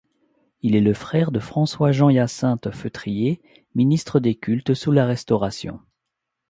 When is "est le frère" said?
0.75-1.31